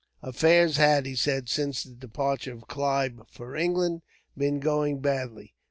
[0.23, 4.01] Affairs had, he said, since the departure of Clive for England,
[4.35, 5.53] been going badly.